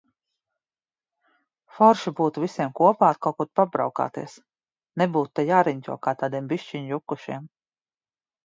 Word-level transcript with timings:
Forši 1.79 2.13
būtu 2.19 2.43
visiem 2.45 2.71
kopā 2.79 3.11
kaut 3.27 3.37
kur 3.43 3.51
pabraukāties, 3.61 4.39
nebūtu 5.03 5.33
te 5.41 5.49
jāriņķo 5.53 5.99
kā 6.09 6.19
tādiem 6.23 6.53
bišķiņ 6.55 6.89
jukušiem. 6.95 7.47